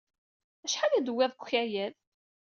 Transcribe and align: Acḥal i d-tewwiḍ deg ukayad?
Acḥal 0.65 0.91
i 0.93 0.99
d-tewwiḍ 1.01 1.29
deg 1.33 1.41
ukayad? 1.41 1.93